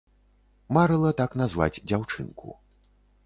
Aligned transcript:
Марыла 0.77 1.11
так 1.19 1.37
назваць 1.43 1.75
дзяўчынку. 1.89 2.47